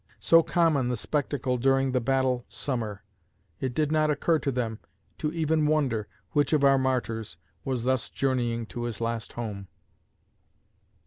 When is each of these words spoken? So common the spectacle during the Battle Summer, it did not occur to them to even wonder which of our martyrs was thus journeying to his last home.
So 0.19 0.41
common 0.41 0.87
the 0.89 0.97
spectacle 0.97 1.59
during 1.59 1.91
the 1.91 1.99
Battle 2.01 2.43
Summer, 2.47 3.03
it 3.59 3.75
did 3.75 3.91
not 3.91 4.09
occur 4.09 4.39
to 4.39 4.51
them 4.51 4.79
to 5.19 5.31
even 5.31 5.67
wonder 5.67 6.07
which 6.31 6.53
of 6.53 6.63
our 6.63 6.79
martyrs 6.79 7.37
was 7.63 7.83
thus 7.83 8.09
journeying 8.09 8.65
to 8.73 8.85
his 8.85 8.99
last 8.99 9.33
home. 9.33 9.67